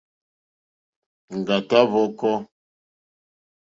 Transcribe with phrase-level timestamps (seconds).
[1.39, 2.35] Ŋɡàtá hwɔ̄kɔ̄.